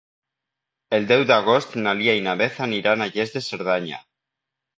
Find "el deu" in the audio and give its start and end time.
0.97-1.25